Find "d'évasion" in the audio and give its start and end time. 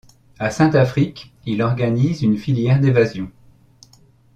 2.79-3.29